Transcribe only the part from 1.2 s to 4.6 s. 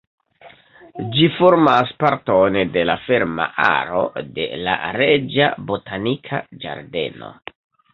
formas parton de la ferma aro de